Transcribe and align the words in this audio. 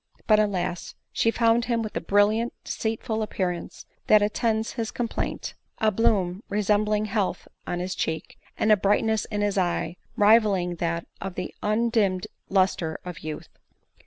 But, 0.25 0.39
alas! 0.39 0.95
she 1.13 1.29
found 1.29 1.65
him 1.65 1.83
with 1.83 1.93
the 1.93 2.01
brilliant 2.01 2.53
deceitful 2.63 3.21
appearance 3.21 3.85
that 4.07 4.23
attends 4.23 4.71
his 4.71 4.89
complaint— 4.89 5.53
a 5.77 5.91
bloom 5.91 6.41
resembling 6.49 7.05
health 7.05 7.47
on 7.67 7.79
his 7.79 7.93
cheek, 7.93 8.39
and 8.57 8.71
a 8.71 8.77
brightness 8.77 9.25
in 9.25 9.41
his 9.41 9.59
eye 9.59 9.97
rivalling 10.15 10.77
that 10.77 11.05
of 11.21 11.35
the 11.35 11.53
undimmed 11.61 12.25
lustre 12.49 12.99
of 13.05 13.19
youth. 13.19 13.49